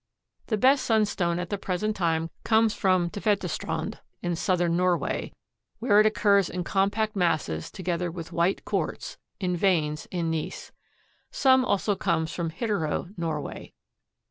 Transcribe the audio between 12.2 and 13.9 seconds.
from Hittero, Norway.